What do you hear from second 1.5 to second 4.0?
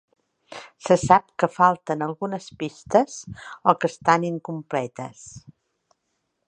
falten algunes pistes o que